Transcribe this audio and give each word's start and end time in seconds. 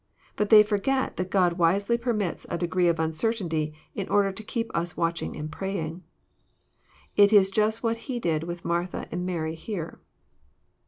But 0.35 0.49
they 0.49 0.63
forget 0.63 1.17
that 1.17 1.29
God 1.29 1.59
wisely 1.59 1.95
permits 1.95 2.47
a 2.49 2.57
degree 2.57 2.87
of 2.87 2.99
uncertainty 2.99 3.71
in 3.93 4.09
order 4.09 4.31
to 4.31 4.43
keep 4.43 4.75
us 4.75 4.97
watching 4.97 5.35
and 5.35 5.51
praying. 5.51 6.01
It 7.15 7.31
is 7.31 7.51
Just 7.51 7.83
what 7.83 7.97
He 7.97 8.19
did 8.19 8.41
with 8.45 8.65
Martha 8.65 9.07
and 9.11 9.27
Mary 9.27 9.53
here. 9.53 9.99